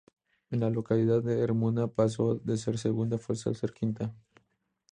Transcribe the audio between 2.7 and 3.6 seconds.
segunda fuerza a